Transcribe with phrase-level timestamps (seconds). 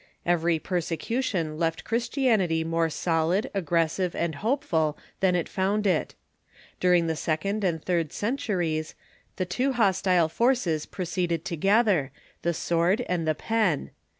[0.25, 6.15] Every persecution left Christianity more solid, aggressive, and hopeful than it found it.
[6.79, 8.95] During the second and third centuries
[9.35, 12.11] the two hostile forces proceeded together—
[12.41, 13.91] the sAvord and the pen.